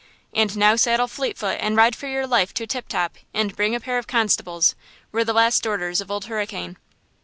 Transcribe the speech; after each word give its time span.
"And 0.33 0.57
now 0.57 0.75
saddle 0.77 1.07
Fleetfoot 1.07 1.59
and 1.61 1.75
ride 1.77 1.95
for 1.95 2.07
your 2.07 2.25
life 2.25 2.55
to 2.55 2.65
Tip 2.65 2.87
Top 2.87 3.17
and 3.35 3.55
bring 3.55 3.75
a 3.75 3.79
pair 3.79 3.99
of 3.99 4.07
constables," 4.07 4.73
were 5.11 5.23
the 5.23 5.31
last 5.31 5.63
orders 5.67 6.01
of 6.01 6.09
Old 6.09 6.25
Hurricane. 6.25 6.77